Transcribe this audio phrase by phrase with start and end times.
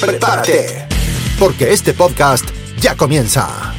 [0.00, 0.86] Prepárate,
[1.38, 2.44] porque este podcast
[2.78, 3.72] ya comienza.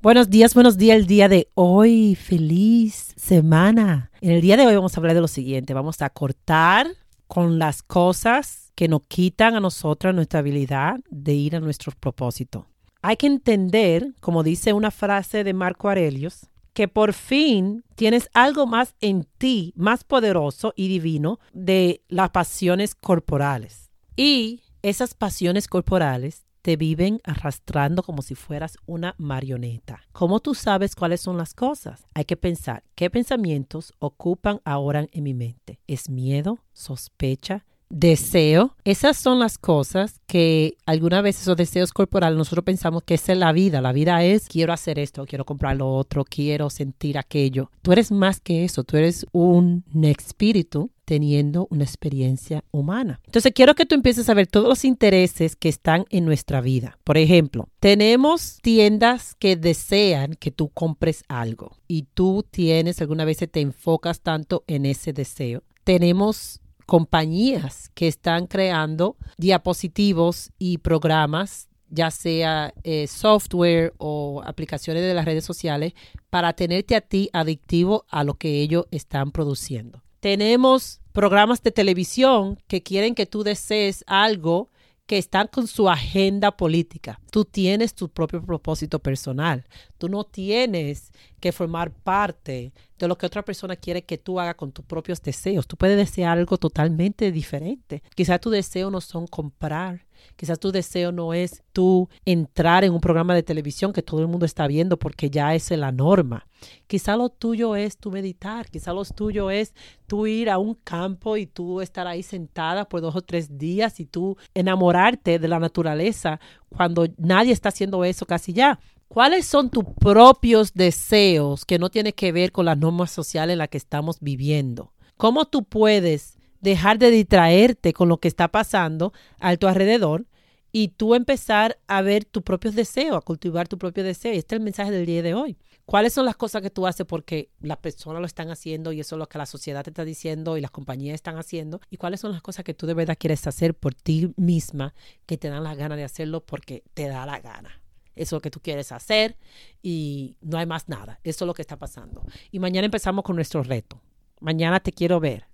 [0.00, 2.14] Buenos días, buenos días el día de hoy.
[2.14, 4.10] Feliz semana.
[4.20, 5.74] En el día de hoy vamos a hablar de lo siguiente.
[5.74, 6.86] Vamos a cortar
[7.26, 12.64] con las cosas que nos quitan a nosotras nuestra habilidad de ir a nuestros propósitos.
[13.02, 18.66] Hay que entender, como dice una frase de Marco Aurelius, que por fin tienes algo
[18.66, 23.83] más en ti, más poderoso y divino de las pasiones corporales.
[24.16, 30.02] Y esas pasiones corporales te viven arrastrando como si fueras una marioneta.
[30.12, 32.06] ¿Cómo tú sabes cuáles son las cosas?
[32.14, 35.80] Hay que pensar qué pensamientos ocupan ahora en mi mente.
[35.86, 36.58] ¿Es miedo?
[36.72, 37.64] ¿Sospecha?
[37.90, 38.74] deseo.
[38.84, 43.52] Esas son las cosas que alguna vez esos deseos corporales nosotros pensamos que es la
[43.52, 43.80] vida.
[43.80, 47.70] La vida es quiero hacer esto, quiero comprar lo otro, quiero sentir aquello.
[47.82, 53.20] Tú eres más que eso, tú eres un espíritu teniendo una experiencia humana.
[53.26, 56.98] Entonces quiero que tú empieces a ver todos los intereses que están en nuestra vida.
[57.04, 63.38] Por ejemplo, tenemos tiendas que desean que tú compres algo y tú tienes, alguna vez
[63.38, 65.62] te enfocas tanto en ese deseo.
[65.82, 75.14] Tenemos compañías que están creando diapositivos y programas, ya sea eh, software o aplicaciones de
[75.14, 75.94] las redes sociales,
[76.30, 80.03] para tenerte a ti adictivo a lo que ellos están produciendo.
[80.24, 84.70] Tenemos programas de televisión que quieren que tú desees algo
[85.04, 87.20] que están con su agenda política.
[87.30, 89.66] Tú tienes tu propio propósito personal.
[89.98, 94.54] Tú no tienes que formar parte de lo que otra persona quiere que tú hagas
[94.54, 95.66] con tus propios deseos.
[95.66, 98.02] Tú puedes desear algo totalmente diferente.
[98.14, 100.06] Quizás tu deseo no son comprar.
[100.36, 104.28] Quizás tu deseo no es tú entrar en un programa de televisión que todo el
[104.28, 106.46] mundo está viendo porque ya es la norma.
[106.86, 108.70] Quizás lo tuyo es tú meditar.
[108.70, 109.74] Quizás lo tuyo es
[110.06, 114.00] tú ir a un campo y tú estar ahí sentada por dos o tres días
[114.00, 118.80] y tú enamorarte de la naturaleza cuando nadie está haciendo eso casi ya.
[119.14, 123.58] ¿Cuáles son tus propios deseos que no tienen que ver con las normas sociales en
[123.58, 124.92] las que estamos viviendo?
[125.16, 130.26] ¿Cómo tú puedes dejar de distraerte con lo que está pasando a tu alrededor
[130.72, 134.34] y tú empezar a ver tus propios deseos, a cultivar tu propio deseo?
[134.34, 135.56] Y este es el mensaje del día de hoy.
[135.84, 139.14] ¿Cuáles son las cosas que tú haces porque las personas lo están haciendo y eso
[139.14, 141.80] es lo que la sociedad te está diciendo y las compañías están haciendo?
[141.88, 144.92] ¿Y cuáles son las cosas que tú de verdad quieres hacer por ti misma
[145.24, 147.83] que te dan la gana de hacerlo porque te da la gana?
[148.16, 149.36] Eso es lo que tú quieres hacer
[149.82, 151.20] y no hay más nada.
[151.24, 152.24] Eso es lo que está pasando.
[152.50, 154.00] Y mañana empezamos con nuestro reto.
[154.40, 155.46] Mañana te quiero ver.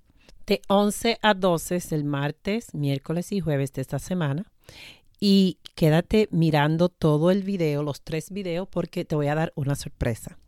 [0.47, 4.51] De 11 a 12 es el martes, miércoles y jueves de esta semana.
[5.21, 9.75] Y quédate mirando todo el video, los tres videos, porque te voy a dar una
[9.75, 10.39] sorpresa.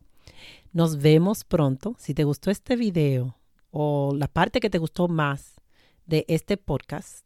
[0.72, 1.94] Nos vemos pronto.
[1.98, 3.36] Si te gustó este video
[3.70, 5.60] o la parte que te gustó más
[6.06, 7.24] de este podcast,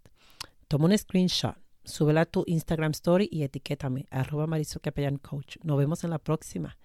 [0.68, 5.56] toma un screenshot súbela a tu Instagram Story y etiquétame, arroba Marisol Capellán Coach.
[5.62, 6.76] Nos vemos en la próxima.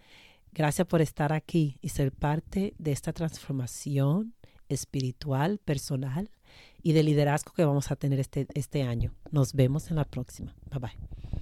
[0.53, 4.33] Gracias por estar aquí y ser parte de esta transformación
[4.69, 6.29] espiritual, personal
[6.81, 9.13] y de liderazgo que vamos a tener este, este año.
[9.31, 10.55] Nos vemos en la próxima.
[10.69, 11.40] Bye bye.